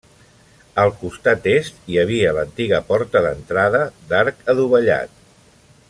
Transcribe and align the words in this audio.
Al 0.83 0.93
costat 1.01 1.45
est 1.51 1.77
hi 1.91 1.99
havia 2.05 2.31
l'antiga 2.37 2.79
porta 2.89 3.23
d'entrada 3.27 3.83
d'arc 4.15 4.43
adovellat. 4.55 5.15